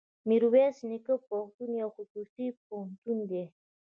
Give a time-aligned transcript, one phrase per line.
[0.27, 3.43] ميرويس نيکه پوهنتون يو خصوصي پوهنتون دی.